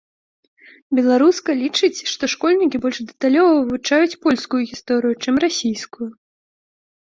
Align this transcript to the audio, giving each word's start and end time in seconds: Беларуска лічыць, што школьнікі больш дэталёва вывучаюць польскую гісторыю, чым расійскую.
Беларуска 0.99 1.55
лічыць, 1.63 1.99
што 2.13 2.23
школьнікі 2.33 2.81
больш 2.87 2.97
дэталёва 3.13 3.53
вывучаюць 3.61 4.19
польскую 4.27 4.61
гісторыю, 4.73 5.13
чым 5.27 5.35
расійскую. 5.47 6.11